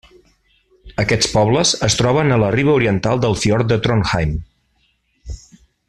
[1.03, 4.35] Aquests pobles es troben a la riba oriental del fiord de Trondheim.